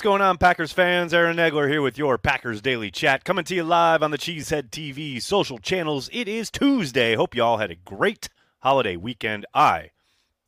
[0.00, 1.12] What's going on, Packers fans?
[1.12, 4.70] Aaron Nagler here with your Packers Daily Chat, coming to you live on the Cheesehead
[4.70, 6.08] TV social channels.
[6.10, 7.14] It is Tuesday.
[7.14, 8.30] Hope you all had a great
[8.60, 9.44] holiday weekend.
[9.52, 9.90] I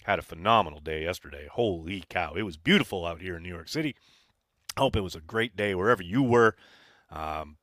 [0.05, 1.49] had a phenomenal day yesterday.
[1.53, 2.33] Holy cow.
[2.33, 3.95] It was beautiful out here in New York City.
[4.79, 6.57] Hope it was a great day wherever you were.
[7.11, 7.59] Um,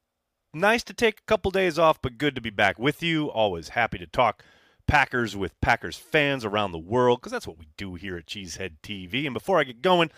[0.53, 3.31] nice to take a couple days off, but good to be back with you.
[3.31, 4.43] Always happy to talk
[4.85, 8.73] Packers with Packers fans around the world because that's what we do here at Cheesehead
[8.83, 9.25] TV.
[9.25, 10.11] And before I get going,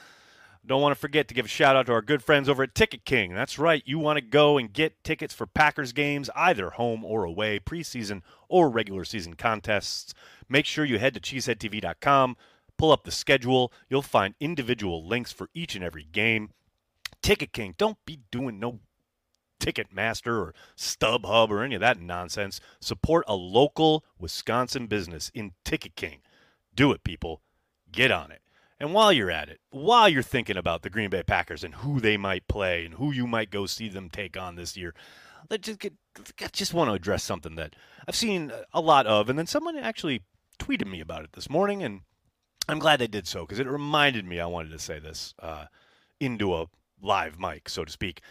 [0.66, 2.76] don't want to forget to give a shout out to our good friends over at
[2.76, 3.34] Ticket King.
[3.34, 7.24] That's right, you want to go and get tickets for Packers games, either home or
[7.24, 10.14] away, preseason or regular season contests.
[10.48, 12.38] Make sure you head to cheeseheadtv.com,
[12.78, 13.74] pull up the schedule.
[13.90, 16.52] You'll find individual links for each and every game.
[17.22, 18.80] Ticket King, don't be doing no
[19.60, 22.60] Ticketmaster or StubHub or any of that nonsense.
[22.80, 26.22] Support a local Wisconsin business in Ticket King.
[26.74, 27.42] Do it, people.
[27.92, 28.42] Get on it.
[28.82, 32.00] And while you're at it, while you're thinking about the Green Bay Packers and who
[32.00, 34.96] they might play and who you might go see them take on this year,
[35.52, 35.94] I just get,
[36.42, 37.76] I just want to address something that
[38.08, 40.24] I've seen a lot of, and then someone actually
[40.58, 42.02] tweeted me about it this morning, and
[42.68, 45.66] I'm glad they did so because it reminded me I wanted to say this uh,
[46.20, 46.66] into a
[47.04, 48.22] live mic, so to speak.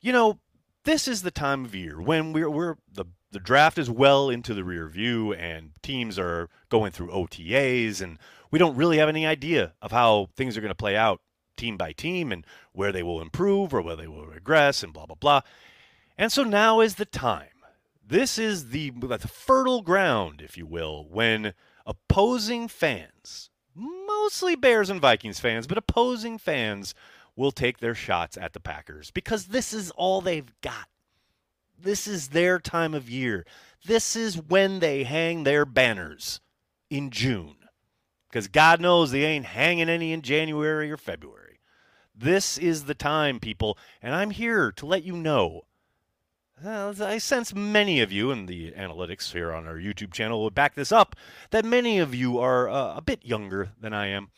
[0.00, 0.38] You know,
[0.84, 4.54] this is the time of year when we're we're the the draft is well into
[4.54, 8.18] the rear view and teams are going through OTAs and
[8.50, 11.20] we don't really have any idea of how things are going to play out
[11.56, 15.06] team by team and where they will improve or where they will regress and blah
[15.06, 15.40] blah blah.
[16.16, 17.48] And so now is the time.
[18.06, 21.54] This is the, the fertile ground, if you will, when
[21.86, 26.92] opposing fans, mostly Bears and Vikings fans, but opposing fans
[27.36, 30.88] will take their shots at the Packers because this is all they've got.
[31.78, 33.46] This is their time of year.
[33.86, 36.40] This is when they hang their banners
[36.90, 37.59] in June
[38.30, 41.58] because God knows they ain't hanging any in January or February.
[42.14, 45.62] This is the time, people, and I'm here to let you know.
[46.64, 50.50] Uh, I sense many of you, and the analytics here on our YouTube channel will
[50.50, 51.16] back this up,
[51.50, 54.28] that many of you are uh, a bit younger than I am.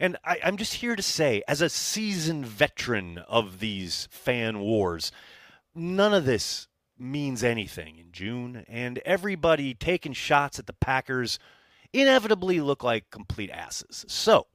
[0.00, 5.12] And I, I'm just here to say, as a seasoned veteran of these fan wars,
[5.74, 6.66] none of this
[6.98, 11.38] means anything in June, and everybody taking shots at the Packers
[11.92, 14.04] inevitably look like complete asses.
[14.08, 14.46] So,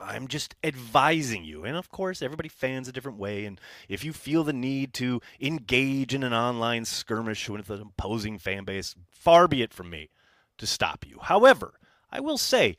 [0.00, 1.64] I'm just advising you.
[1.64, 3.44] And of course, everybody fans a different way.
[3.44, 8.38] And if you feel the need to engage in an online skirmish with an opposing
[8.38, 10.10] fan base, far be it from me
[10.58, 11.18] to stop you.
[11.22, 11.74] However,
[12.10, 12.76] I will say,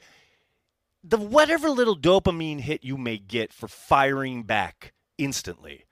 [1.03, 5.85] the whatever little dopamine hit you may get for firing back instantly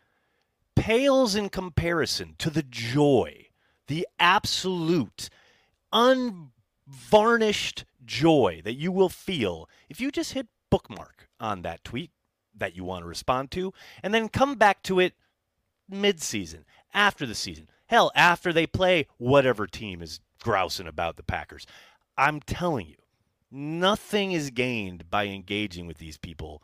[0.76, 3.48] pales in comparison to the joy,
[3.88, 5.30] the absolute,
[5.92, 6.52] un
[6.88, 12.12] varnished joy that you will feel if you just hit bookmark on that tweet
[12.56, 13.74] that you want to respond to
[14.04, 15.14] and then come back to it
[15.90, 17.70] mid-season, after the season.
[17.88, 21.68] Hell, after they play whatever team is grousing about the Packers.
[22.18, 22.96] I'm telling you,
[23.52, 26.64] nothing is gained by engaging with these people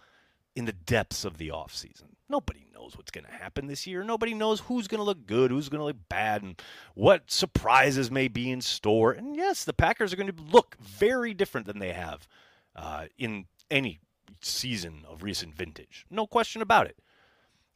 [0.55, 2.15] in the depths of the offseason.
[2.29, 4.03] Nobody knows what's going to happen this year.
[4.03, 6.61] Nobody knows who's going to look good, who's going to look bad, and
[6.95, 9.11] what surprises may be in store.
[9.11, 12.27] And yes, the Packers are going to look very different than they have
[12.75, 13.99] uh, in any
[14.41, 16.05] season of recent vintage.
[16.09, 16.97] No question about it.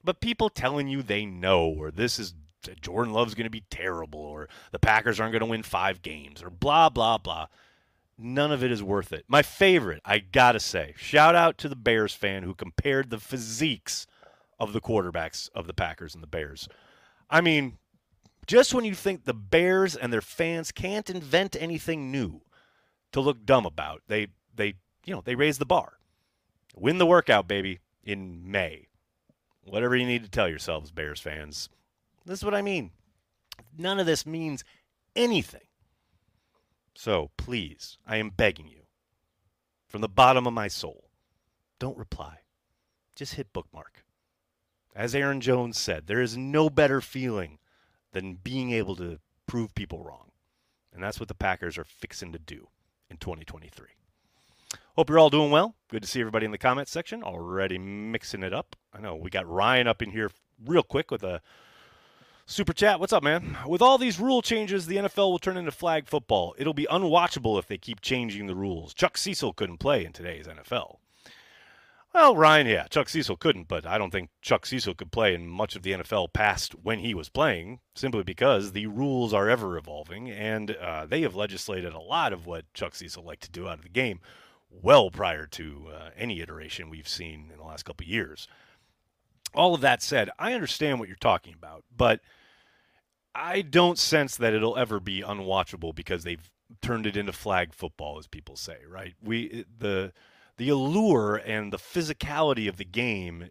[0.04, 2.34] But people telling you they know, or this is
[2.82, 6.42] Jordan Love's going to be terrible, or the Packers aren't going to win five games,
[6.42, 7.48] or blah, blah, blah.
[8.18, 9.26] None of it is worth it.
[9.28, 13.20] My favorite, I got to say, shout out to the Bears fan who compared the
[13.20, 14.08] physiques
[14.60, 16.70] of the quarterbacks of the Packers and the Bears.
[17.30, 17.78] I mean,
[18.48, 22.42] just when you think the Bears and their fans can't invent anything new
[23.12, 25.98] to look dumb about, they they you know they raise the bar.
[26.76, 28.88] Win the workout, baby, in May.
[29.64, 31.70] Whatever you need to tell yourselves, Bears fans.
[32.26, 32.92] This is what I mean.
[33.78, 34.64] None of this means
[35.16, 35.62] anything.
[36.96, 38.84] So please, I am begging you,
[39.86, 41.10] from the bottom of my soul,
[41.78, 42.40] don't reply.
[43.16, 44.04] Just hit bookmark.
[44.96, 47.60] As Aaron Jones said, there is no better feeling
[48.14, 50.32] than being able to prove people wrong.
[50.94, 52.70] And that's what the Packers are fixing to do
[53.10, 53.88] in 2023.
[54.96, 55.76] Hope you're all doing well.
[55.90, 58.78] Good to see everybody in the comments section already mixing it up.
[58.94, 60.32] I know we got Ryan up in here
[60.66, 61.42] real quick with a
[62.46, 63.00] super chat.
[63.00, 63.58] What's up, man?
[63.68, 66.56] With all these rule changes, the NFL will turn into flag football.
[66.58, 68.94] It'll be unwatchable if they keep changing the rules.
[68.94, 70.98] Chuck Cecil couldn't play in today's NFL.
[72.14, 75.48] Well, Ryan, yeah, Chuck Cecil couldn't, but I don't think Chuck Cecil could play in
[75.48, 79.78] much of the NFL past when he was playing, simply because the rules are ever
[79.78, 83.68] evolving, and uh, they have legislated a lot of what Chuck Cecil liked to do
[83.68, 84.22] out of the game
[84.70, 88.48] well prior to uh, any iteration we've seen in the last couple years.
[89.56, 92.22] All of that said, I understand what you're talking about, but
[93.34, 96.50] I don't sense that it'll ever be unwatchable because they've
[96.82, 99.14] turned it into flag football, as people say, right?
[99.22, 100.14] We the
[100.58, 103.50] the allure and the physicality of the game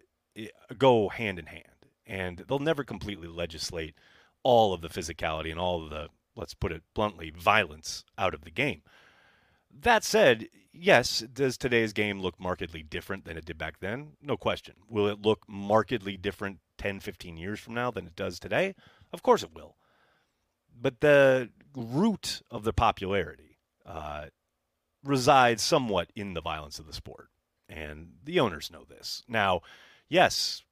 [0.77, 1.63] go hand in hand,
[2.05, 3.95] and they'll never completely legislate
[4.43, 8.43] all of the physicality and all of the let's put it bluntly violence out of
[8.43, 8.81] the game.
[9.71, 14.13] That said, yes, does today's game look markedly different than it did back then?
[14.21, 14.75] No question.
[14.89, 18.75] Will it look markedly different 10, 15 years from now than it does today?
[19.13, 19.75] Of course it will.
[20.79, 24.25] But the root of the popularity uh,
[25.03, 27.29] resides somewhat in the violence of the sport.
[27.69, 29.23] And the owners know this.
[29.27, 29.61] Now,
[30.09, 30.63] yes,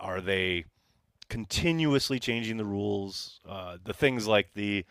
[0.00, 0.64] are they
[1.28, 3.40] continuously changing the rules?
[3.48, 4.84] Uh, the things like the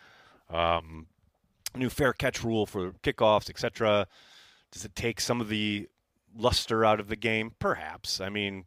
[0.49, 1.07] um,
[1.75, 4.07] new fair catch rule for kickoffs, etc.
[4.71, 5.87] Does it take some of the
[6.35, 7.53] luster out of the game?
[7.59, 8.21] Perhaps.
[8.21, 8.65] I mean,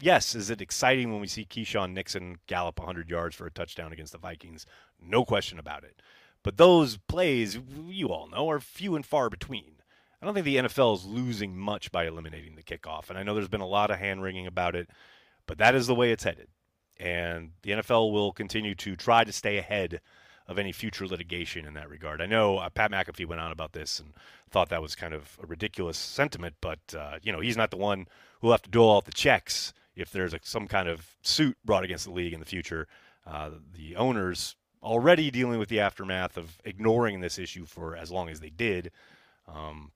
[0.00, 3.92] yes, is it exciting when we see Keisean Nixon gallop 100 yards for a touchdown
[3.92, 4.66] against the Vikings?
[5.00, 6.02] No question about it.
[6.42, 7.58] But those plays,
[7.88, 9.76] you all know, are few and far between.
[10.20, 13.10] I don't think the NFL is losing much by eliminating the kickoff.
[13.10, 14.88] And I know there's been a lot of hand wringing about it,
[15.46, 16.48] but that is the way it's headed.
[16.98, 20.00] And the NFL will continue to try to stay ahead
[20.48, 22.20] of any future litigation in that regard.
[22.20, 24.12] I know uh, Pat McAfee went on about this and
[24.50, 27.76] thought that was kind of a ridiculous sentiment, but uh, you know he's not the
[27.76, 28.06] one
[28.40, 31.84] who'll have to dole out the checks if there's a, some kind of suit brought
[31.84, 32.86] against the league in the future.
[33.26, 38.28] Uh, the owners already dealing with the aftermath of ignoring this issue for as long
[38.28, 38.92] as they did.
[39.48, 39.90] Um,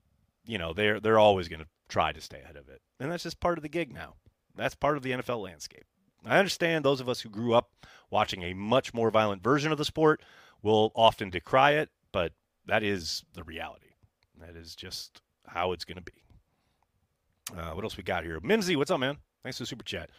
[0.45, 3.23] you know they're they're always going to try to stay ahead of it, and that's
[3.23, 4.15] just part of the gig now.
[4.57, 5.85] That's part of the NFL landscape.
[6.25, 7.71] I understand those of us who grew up
[8.11, 10.21] watching a much more violent version of the sport
[10.63, 12.33] will often decry it, but
[12.67, 13.95] that is the reality.
[14.41, 16.13] That is just how it's going to be.
[17.57, 18.39] Uh, what else we got here?
[18.43, 19.19] Mimsy, what's up, man?
[19.43, 20.11] Thanks for the super chat.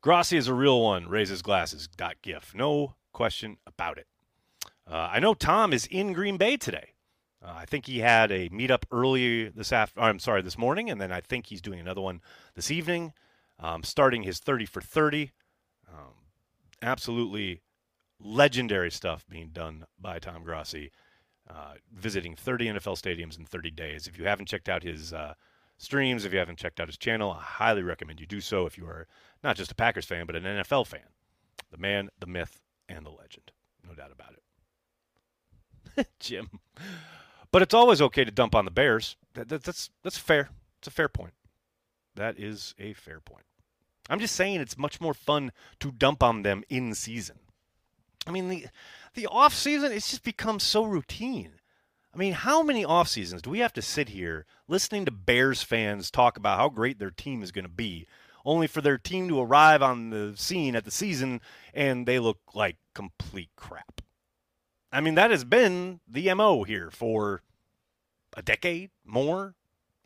[0.00, 1.08] Grossi is a real one.
[1.08, 1.88] Raises glasses.
[1.88, 2.54] Dot gif.
[2.54, 4.06] No question about it.
[4.90, 6.94] Uh, I know Tom is in Green Bay today.
[7.42, 10.00] Uh, I think he had a meetup early this after.
[10.00, 12.20] I'm sorry, this morning, and then I think he's doing another one
[12.54, 13.12] this evening
[13.62, 15.30] um, starting his 30 for 30.
[15.88, 16.14] Um,
[16.82, 17.60] absolutely
[18.20, 20.90] legendary stuff being done by Tom Grossi,
[21.48, 24.06] uh, visiting 30 NFL stadiums in 30 days.
[24.06, 25.34] If you haven't checked out his uh,
[25.78, 28.76] streams, if you haven't checked out his channel, I highly recommend you do so if
[28.76, 29.06] you are
[29.42, 31.08] not just a Packers fan, but an NFL fan.
[31.70, 33.52] The man, the myth, and the legend.
[33.86, 34.34] No doubt about
[35.96, 36.08] it.
[36.20, 36.60] Jim.
[37.52, 39.16] But it's always okay to dump on the Bears.
[39.34, 40.50] That, that, that's, that's fair.
[40.78, 41.34] It's a fair point.
[42.14, 43.44] That is a fair point.
[44.08, 47.38] I'm just saying it's much more fun to dump on them in season.
[48.26, 48.66] I mean the
[49.14, 51.52] the off season it's just become so routine.
[52.12, 55.62] I mean, how many off seasons do we have to sit here listening to Bears
[55.62, 58.06] fans talk about how great their team is going to be,
[58.44, 61.40] only for their team to arrive on the scene at the season
[61.72, 64.00] and they look like complete crap?
[64.92, 67.42] I mean, that has been the MO here for
[68.36, 69.54] a decade more.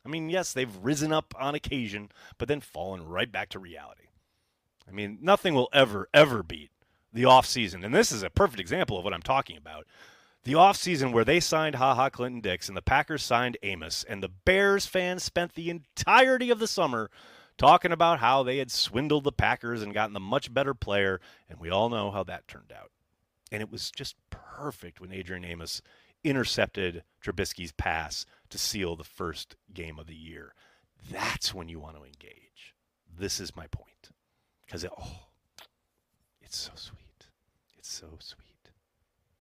[0.05, 4.09] I mean, yes, they've risen up on occasion, but then fallen right back to reality.
[4.87, 6.71] I mean, nothing will ever, ever beat
[7.15, 7.85] the offseason.
[7.85, 9.87] And this is a perfect example of what I'm talking about.
[10.43, 14.23] The offseason where they signed Ha Ha Clinton Dix and the Packers signed Amos, and
[14.23, 17.11] the Bears fans spent the entirety of the summer
[17.57, 21.59] talking about how they had swindled the Packers and gotten a much better player, and
[21.59, 22.91] we all know how that turned out.
[23.51, 25.81] And it was just perfect when Adrian Amos
[26.25, 30.55] intercepted Trubisky's pass to seal the first game of the year.
[31.11, 32.75] That's when you want to engage.
[33.17, 34.11] This is my point.
[34.67, 35.29] Because, it, oh,
[36.43, 37.04] it's so sweet.
[37.85, 38.54] It's so sweet.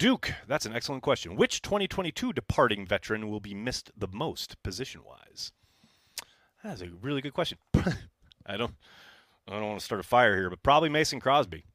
[0.00, 1.36] Duke, that's an excellent question.
[1.36, 5.52] Which 2022 departing veteran will be missed the most position-wise?
[6.64, 7.58] That's a really good question.
[8.46, 8.72] I don't
[9.46, 11.66] I don't want to start a fire here, but probably Mason Crosby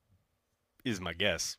[0.83, 1.57] is my guess.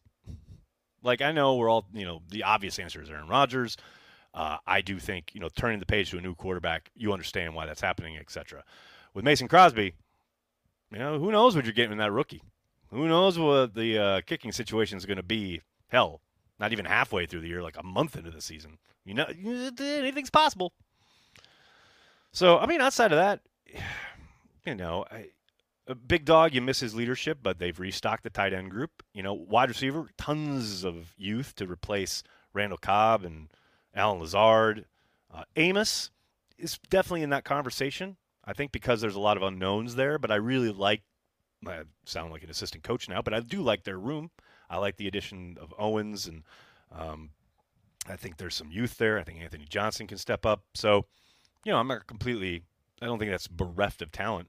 [1.05, 3.77] Like I know we're all, you know, the obvious answer is Aaron Rodgers.
[4.35, 7.55] Uh, I do think, you know, turning the page to a new quarterback, you understand
[7.55, 8.65] why that's happening, etc.
[9.15, 9.95] With Mason Crosby,
[10.91, 12.43] you know, who knows what you're getting in that rookie?
[12.91, 15.61] Who knows what the uh, kicking situation is going to be?
[15.87, 16.23] Hell,
[16.59, 18.79] not even halfway through the year, like a month into the season.
[19.05, 19.27] You know,
[19.79, 20.73] anything's possible.
[22.33, 23.41] So, I mean, outside of that,
[24.67, 25.29] you know, I,
[25.95, 29.03] big dog, you miss his leadership, but they've restocked the tight end group.
[29.15, 32.23] You know, wide receiver, tons of youth to replace
[32.53, 33.49] Randall Cobb and
[33.95, 34.87] Allen Lazard.
[35.33, 36.11] Uh, Amos
[36.59, 38.17] is definitely in that conversation.
[38.45, 41.03] I think because there's a lot of unknowns there, but I really like.
[41.67, 44.31] I sound like an assistant coach now, but I do like their room.
[44.69, 46.43] I like the addition of Owens, and
[46.93, 47.31] um,
[48.09, 49.19] I think there's some youth there.
[49.19, 50.63] I think Anthony Johnson can step up.
[50.75, 51.07] So,
[51.65, 52.63] you know, I'm not completely.
[53.01, 54.49] I don't think that's bereft of talent.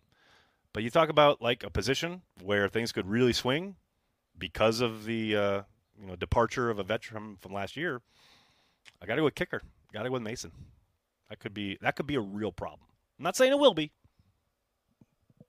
[0.74, 3.76] But you talk about like a position where things could really swing
[4.38, 5.62] because of the uh,
[6.00, 8.02] you know departure of a veteran from last year.
[9.02, 9.62] I got to go with kicker.
[9.94, 10.52] Got to go with Mason.
[11.30, 12.88] That could be that could be a real problem.
[13.18, 13.92] I'm not saying it will be,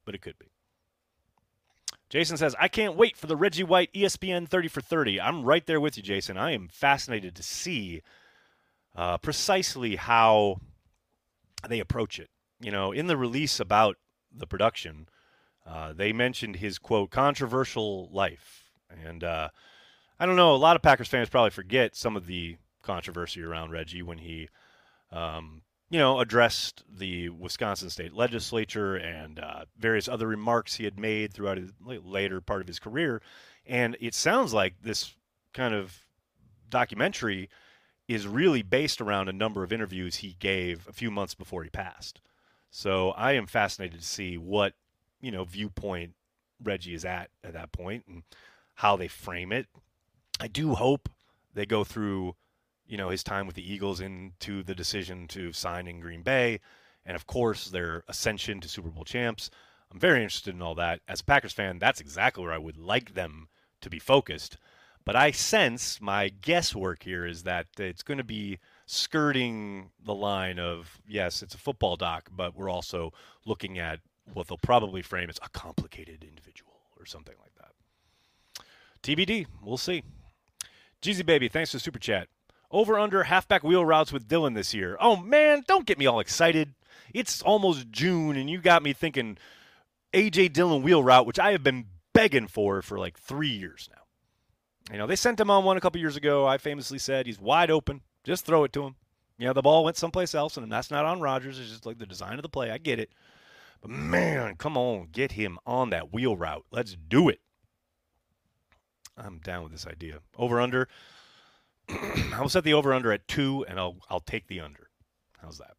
[0.05, 0.47] but it could be.
[2.09, 5.21] Jason says, I can't wait for the Reggie White ESPN 30 for 30.
[5.21, 6.39] I'm right there with you, Jason.
[6.39, 8.03] I am fascinated to see
[8.97, 10.61] uh, precisely how
[11.69, 12.31] they approach it.
[12.61, 13.97] You know, in the release about
[14.35, 15.09] the production,
[15.67, 19.51] uh, they mentioned his quote controversial life, and uh,
[20.19, 20.55] I don't know.
[20.55, 24.49] A lot of Packers fans probably forget some of the controversy around Reggie when he,
[25.13, 30.99] um, you know, addressed the Wisconsin state legislature and uh, various other remarks he had
[30.99, 33.23] made throughout his later part of his career.
[33.67, 35.15] And it sounds like this
[35.55, 36.05] kind of
[36.69, 37.49] documentary
[38.07, 41.71] is really based around a number of interviews he gave a few months before he
[41.71, 42.21] passed.
[42.71, 44.75] So I am fascinated to see what
[45.21, 46.15] you know viewpoint
[46.63, 48.23] Reggie is at at that point and
[48.75, 49.67] how they frame it.
[50.41, 51.09] I do hope
[51.55, 52.35] they go through
[52.89, 56.61] you know his time with the Eagles into the decision to sign in Green Bay,
[57.05, 59.51] and of course their ascension to Super Bowl champs.
[59.93, 61.01] I'm very interested in all that.
[61.09, 63.49] As a Packers fan, that's exactly where I would like them
[63.81, 64.59] to be focused.
[65.05, 70.59] But I sense my guesswork here is that it's going to be skirting the line
[70.59, 73.13] of yes, it's a football doc, but we're also
[73.47, 74.01] looking at
[74.35, 78.65] what they'll probably frame as a complicated individual or something like that.
[79.03, 80.03] TBD, we'll see.
[81.01, 82.29] Jeezy Baby, thanks for the super chat.
[82.71, 84.97] Over under halfback wheel routes with Dillon this year.
[85.01, 86.75] Oh man, don't get me all excited.
[87.15, 89.39] It's almost June and you got me thinking
[90.13, 94.93] AJ Dillon wheel route, which I have been begging for for like three years now.
[94.93, 96.47] You know, they sent him on one a couple years ago.
[96.47, 98.03] I famously said he's wide open.
[98.25, 98.97] Just throw it to him.
[99.39, 101.59] You know, the ball went someplace else, and that's not on Rodgers.
[101.59, 102.71] It's just like the design of the play.
[102.71, 103.11] I get it.
[103.81, 106.65] But man, come on, get him on that wheel route.
[106.73, 107.41] Let's do it.
[109.17, 110.21] I'm down with this idea.
[110.37, 110.89] Over under.
[112.35, 114.91] I'll set the over under at two, and I'll I'll take the under.
[115.41, 115.75] How's that?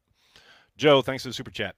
[0.78, 1.76] Joe, thanks for the super chat.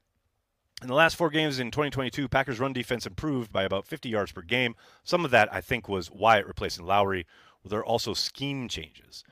[0.81, 4.31] In the last four games in 2022, Packers' run defense improved by about 50 yards
[4.31, 4.75] per game.
[5.03, 7.27] Some of that, I think, was Wyatt replacing Lowry.
[7.63, 9.23] There are also scheme changes.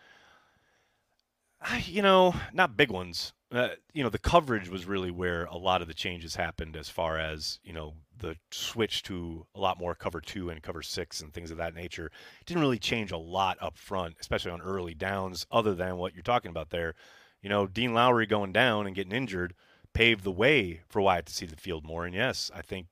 [1.86, 3.34] You know, not big ones.
[3.52, 6.88] Uh, you know, the coverage was really where a lot of the changes happened as
[6.88, 11.20] far as, you know, the switch to a lot more cover two and cover six
[11.20, 12.12] and things of that nature.
[12.40, 16.14] It didn't really change a lot up front, especially on early downs, other than what
[16.14, 16.94] you're talking about there.
[17.42, 19.56] You know, Dean Lowry going down and getting injured
[19.94, 22.06] paved the way for Wyatt to see the field more.
[22.06, 22.88] And yes, I think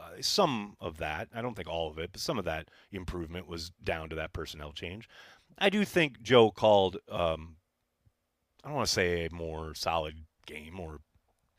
[0.00, 3.48] uh, some of that, I don't think all of it, but some of that improvement
[3.48, 5.08] was down to that personnel change.
[5.58, 7.56] I do think Joe called, um,
[8.64, 10.14] I don't want to say a more solid
[10.46, 11.00] game or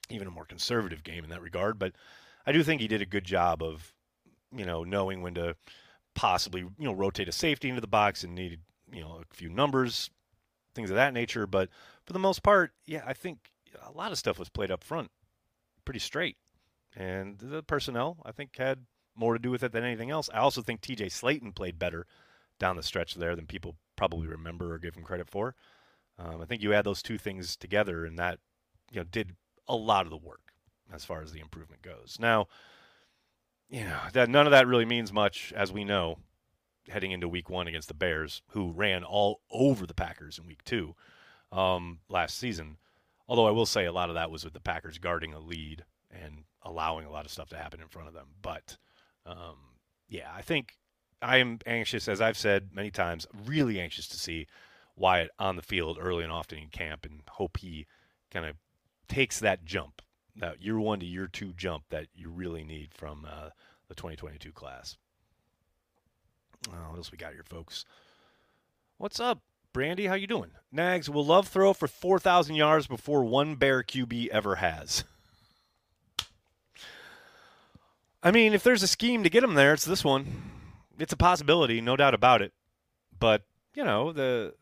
[0.10, 1.94] even a more conservative game in that regard, but
[2.46, 3.94] I do think he did a good job of,
[4.56, 5.56] you know, knowing when to
[6.16, 9.50] possibly, you know, rotate a safety into the box and needed, you know, a few
[9.50, 10.10] numbers,
[10.74, 11.46] things of that nature.
[11.46, 11.70] But
[12.06, 13.38] for the most part, yeah, I think
[13.86, 15.12] a lot of stuff was played up front
[15.84, 16.38] pretty straight.
[16.96, 18.86] And the personnel, I think, had
[19.16, 20.30] more to do with it than anything else.
[20.34, 22.06] I also think TJ Slaton played better
[22.60, 25.56] down the stretch there than people probably remember or give him credit for.
[26.17, 28.39] Um, I think you add those two things together, and that
[28.91, 29.36] you know did
[29.67, 30.53] a lot of the work
[30.93, 32.17] as far as the improvement goes.
[32.19, 32.48] Now,
[33.69, 36.17] you know that none of that really means much, as we know,
[36.89, 40.63] heading into Week One against the Bears, who ran all over the Packers in Week
[40.63, 40.95] Two
[41.51, 42.77] um, last season.
[43.27, 45.84] Although I will say a lot of that was with the Packers guarding a lead
[46.12, 48.27] and allowing a lot of stuff to happen in front of them.
[48.41, 48.77] But
[49.25, 49.57] um,
[50.07, 50.77] yeah, I think
[51.22, 54.48] I am anxious, as I've said many times, really anxious to see
[54.98, 57.86] Wyatt on the field early and often in camp, and hope he
[58.32, 58.56] kind of
[59.08, 60.02] takes that jump,
[60.36, 63.50] that year one to year two jump that you really need from uh,
[63.88, 64.98] the 2022 class.
[66.70, 67.86] Oh, what else we got here, folks?
[68.98, 69.42] What's up,
[69.74, 70.08] Brandy?
[70.08, 70.52] How you doing?
[70.72, 75.04] Nags will love throw for 4,000 yards before one Bear QB ever has.
[78.24, 80.52] I mean, if there's a scheme to get him there, it's this one.
[80.98, 82.54] It's a possibility, no doubt about it.
[83.19, 83.43] But
[83.76, 84.54] you know, the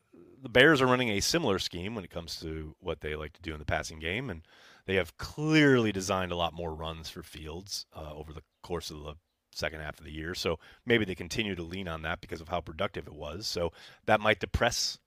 [0.44, 3.42] the Bears are running a similar scheme when it comes to what they like to
[3.42, 4.42] do in the passing game, and
[4.86, 9.04] they have clearly designed a lot more runs for Fields uh, over the course of
[9.04, 9.16] the
[9.54, 10.36] second half of the year.
[10.36, 13.48] So maybe they continue to lean on that because of how productive it was.
[13.48, 13.72] So
[14.06, 14.98] that might depress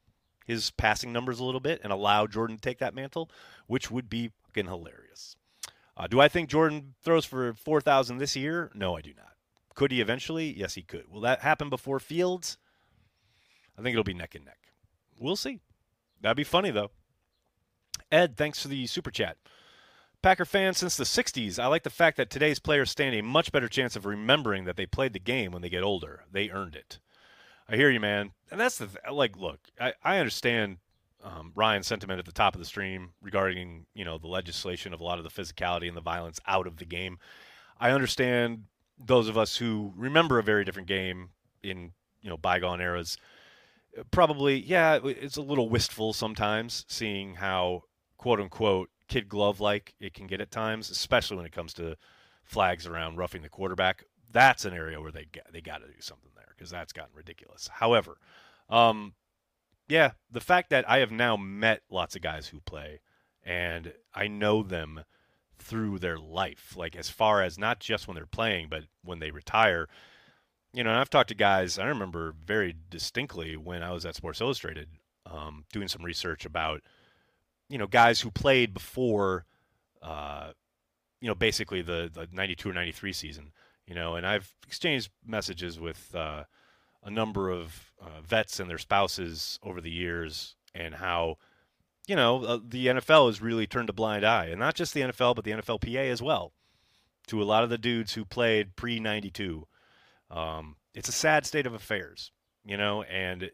[0.46, 3.30] his passing numbers a little bit and allow Jordan to take that mantle,
[3.66, 5.36] which would be fucking hilarious.
[5.98, 8.70] Uh, do I think Jordan throws for 4,000 this year?
[8.74, 9.32] No, I do not.
[9.74, 10.56] Could he eventually?
[10.56, 11.10] Yes, he could.
[11.10, 12.56] Will that happen before Fields?
[13.78, 14.65] I think it'll be neck and neck.
[15.18, 15.60] We'll see.
[16.20, 16.90] That'd be funny, though.
[18.10, 19.36] Ed, thanks for the super chat.
[20.22, 23.52] Packer fans since the 60s, I like the fact that today's players stand a much
[23.52, 26.24] better chance of remembering that they played the game when they get older.
[26.30, 26.98] They earned it.
[27.68, 28.32] I hear you, man.
[28.50, 30.78] And that's the, th- like, look, I, I understand
[31.22, 35.00] um, Ryan's sentiment at the top of the stream regarding, you know, the legislation of
[35.00, 37.18] a lot of the physicality and the violence out of the game.
[37.78, 38.64] I understand
[38.98, 41.30] those of us who remember a very different game
[41.62, 43.18] in, you know, bygone eras
[44.10, 47.82] probably, yeah, it's a little wistful sometimes seeing how
[48.18, 51.96] quote unquote kid glove like it can get at times, especially when it comes to
[52.44, 54.04] flags around roughing the quarterback.
[54.32, 57.68] That's an area where they they got to do something there because that's gotten ridiculous.
[57.68, 58.18] However,
[58.68, 59.14] um,
[59.88, 63.00] yeah, the fact that I have now met lots of guys who play
[63.44, 65.04] and I know them
[65.58, 69.30] through their life, like as far as not just when they're playing, but when they
[69.30, 69.88] retire
[70.76, 71.78] you know, I've talked to guys.
[71.78, 74.88] I remember very distinctly when I was at Sports Illustrated
[75.24, 76.82] um, doing some research about,
[77.70, 79.46] you know, guys who played before,
[80.02, 80.50] uh,
[81.22, 83.52] you know, basically the the '92 or '93 season.
[83.86, 86.44] You know, and I've exchanged messages with uh,
[87.02, 91.38] a number of uh, vets and their spouses over the years, and how,
[92.06, 95.00] you know, uh, the NFL has really turned a blind eye, and not just the
[95.00, 96.52] NFL, but the NFLPA as well,
[97.28, 99.66] to a lot of the dudes who played pre '92
[100.30, 102.32] um, it's a sad state of affairs,
[102.64, 103.50] you know, and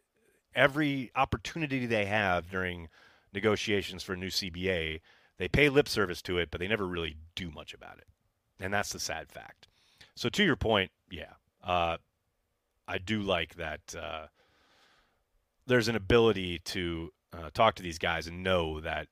[0.54, 2.88] every opportunity they have during
[3.32, 5.00] negotiations for a new CBA,
[5.38, 8.06] they pay lip service to it, but they never really do much about it.
[8.60, 9.68] And that's the sad fact.
[10.14, 11.32] So, to your point, yeah,
[11.64, 11.96] uh,
[12.86, 14.26] I do like that uh,
[15.66, 19.08] there's an ability to uh, talk to these guys and know that,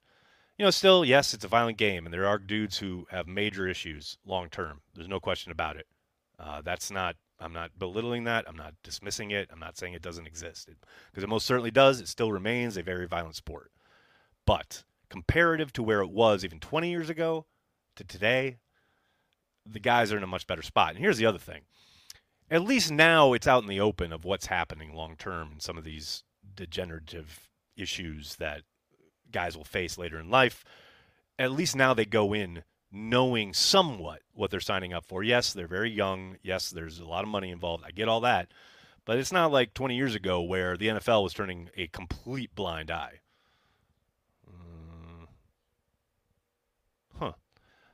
[0.58, 3.66] you know, still, yes, it's a violent game, and there are dudes who have major
[3.66, 4.82] issues long term.
[4.94, 5.86] There's no question about it.
[6.38, 8.44] Uh, that's not I'm not belittling that.
[8.48, 9.48] I'm not dismissing it.
[9.52, 12.00] I'm not saying it doesn't exist because it, it, most certainly does.
[12.00, 13.70] It still remains a very violent sport.
[14.46, 17.46] But comparative to where it was even 20 years ago
[17.96, 18.58] to today,
[19.66, 20.90] the guys are in a much better spot.
[20.90, 21.62] And here's the other thing.
[22.50, 25.78] At least now it's out in the open of what's happening long term in some
[25.78, 26.24] of these
[26.56, 28.62] degenerative issues that
[29.30, 30.64] guys will face later in life.
[31.38, 35.22] At least now they go in knowing somewhat what they're signing up for.
[35.22, 36.36] Yes, they're very young.
[36.42, 37.84] Yes, there's a lot of money involved.
[37.86, 38.48] I get all that.
[39.04, 42.90] But it's not like 20 years ago where the NFL was turning a complete blind
[42.90, 43.20] eye.
[44.48, 45.26] Mm.
[47.18, 47.32] Huh.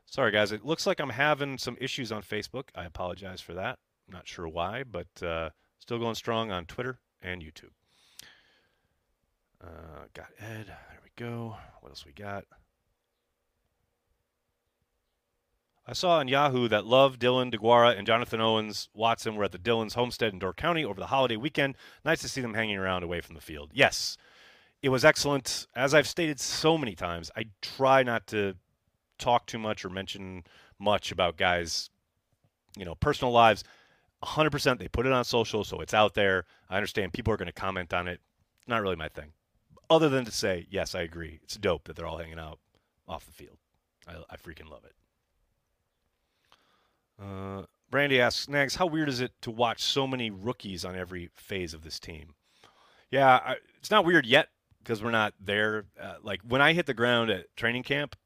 [0.05, 0.53] Sorry, guys.
[0.53, 2.65] It looks like I'm having some issues on Facebook.
[2.75, 3.79] I apologize for that.
[4.09, 7.73] Not sure why, but uh, still going strong on Twitter and YouTube.
[9.63, 10.67] Uh, got Ed.
[10.67, 11.57] There we go.
[11.81, 12.45] What else we got?
[15.89, 19.59] I saw on Yahoo that Love, Dillon, DeGuara, and Jonathan Owens Watson were at the
[19.59, 21.77] Dillon's homestead in Door County over the holiday weekend.
[22.05, 23.71] Nice to see them hanging around away from the field.
[23.73, 24.17] Yes,
[24.83, 25.69] it was excellent.
[25.77, 28.57] As I've stated so many times, I try not to
[29.19, 30.43] talk too much or mention
[30.81, 31.89] much about guys,
[32.77, 33.63] you know, personal lives.
[34.25, 36.47] 100% they put it on social, so it's out there.
[36.69, 38.21] I understand people are going to comment on it.
[38.67, 39.33] Not really my thing.
[39.89, 41.39] Other than to say, yes, I agree.
[41.45, 42.59] It's dope that they're all hanging out
[43.07, 43.59] off the field.
[44.09, 44.95] I, I freaking love it.
[47.21, 51.31] Uh, Brandy asks, Nags, how weird is it to watch so many rookies on every
[51.35, 52.35] phase of this team?
[53.11, 54.49] Yeah, I, it's not weird yet
[54.83, 55.85] because we're not there.
[56.01, 58.17] Uh, like when I hit the ground at training camp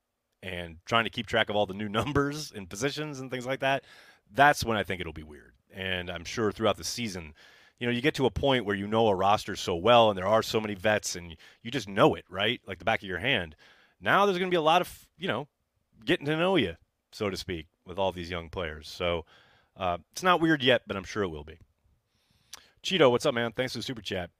[0.42, 3.61] and trying to keep track of all the new numbers and positions and things like
[3.61, 3.85] that,
[4.33, 5.53] that's when I think it'll be weird.
[5.72, 7.35] And I'm sure throughout the season,
[7.79, 10.18] you know, you get to a point where you know a roster so well and
[10.18, 12.61] there are so many vets and you just know it, right?
[12.66, 13.57] Like the back of your hand.
[14.00, 15.48] Now there's going to be a lot of, you know,
[16.05, 16.76] getting to know you,
[17.12, 18.88] so to speak with all these young players.
[18.88, 19.25] So
[19.77, 21.59] uh, it's not weird yet, but I'm sure it will be.
[22.83, 23.53] Cheeto, what's up, man?
[23.53, 24.31] Thanks for the super chat.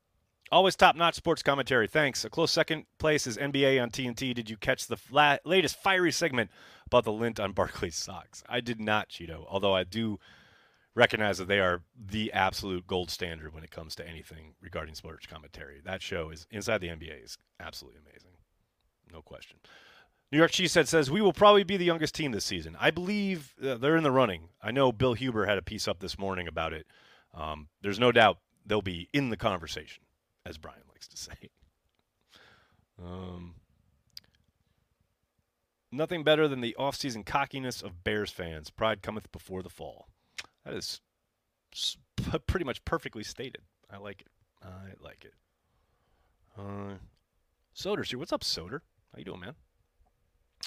[0.52, 1.87] Always top notch sports commentary.
[1.87, 2.24] Thanks.
[2.24, 4.35] A close second place is NBA on TNT.
[4.35, 4.98] Did you catch the
[5.44, 6.50] latest fiery segment
[6.87, 8.42] about the lint on Barkley's socks?
[8.48, 10.18] I did not, Cheeto, although I do
[10.94, 15.26] recognize that they are the absolute gold standard when it comes to anything regarding sports
[15.26, 15.80] commentary.
[15.85, 18.33] That show is inside the NBA is absolutely amazing.
[19.12, 19.59] No question.
[20.33, 22.77] New York Cheesehead says we will probably be the youngest team this season.
[22.79, 24.49] I believe uh, they're in the running.
[24.62, 26.87] I know Bill Huber had a piece up this morning about it.
[27.35, 30.05] Um, there's no doubt they'll be in the conversation,
[30.47, 31.51] as Brian likes to say.
[33.03, 33.55] Um,
[35.90, 38.71] nothing better than the offseason cockiness of Bears fans.
[38.71, 40.07] Pride cometh before the fall.
[40.64, 41.01] That is
[42.47, 43.62] pretty much perfectly stated.
[43.90, 44.29] I like it.
[44.62, 45.35] I like it.
[46.57, 46.99] Uh,
[47.75, 48.19] Soder's here.
[48.19, 48.81] What's up, Soder?
[49.12, 49.55] How you doing, man?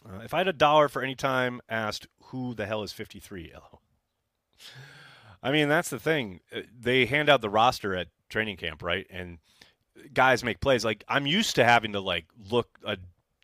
[0.05, 3.51] Uh, if I had a dollar for any time asked who the hell is 53,
[3.53, 3.79] hello.
[5.41, 6.39] I mean, that's the thing.
[6.55, 9.05] Uh, they hand out the roster at training camp, right?
[9.09, 9.39] And
[10.13, 10.85] guys make plays.
[10.85, 12.95] Like I'm used to having to like look a uh,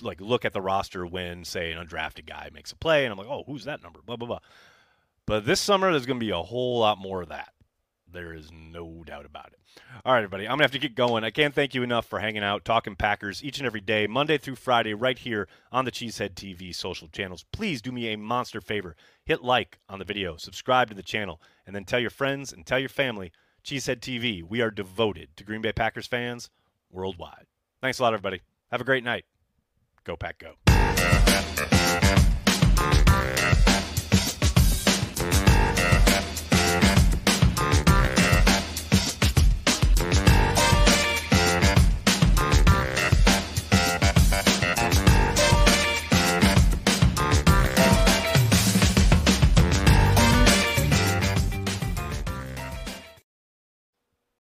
[0.02, 3.18] like look at the roster when say an undrafted guy makes a play, and I'm
[3.18, 4.00] like, oh, who's that number?
[4.06, 4.40] Blah blah blah.
[5.26, 7.50] But this summer, there's going to be a whole lot more of that.
[8.12, 9.82] There is no doubt about it.
[10.04, 11.24] All right, everybody, I'm going to have to get going.
[11.24, 14.38] I can't thank you enough for hanging out, talking Packers each and every day, Monday
[14.38, 17.46] through Friday, right here on the Cheesehead TV social channels.
[17.52, 18.96] Please do me a monster favor.
[19.26, 22.66] Hit like on the video, subscribe to the channel, and then tell your friends and
[22.66, 23.32] tell your family.
[23.64, 26.50] Cheesehead TV, we are devoted to Green Bay Packers fans
[26.90, 27.46] worldwide.
[27.82, 28.42] Thanks a lot, everybody.
[28.72, 29.26] Have a great night.
[30.04, 30.56] Go, Pack, go.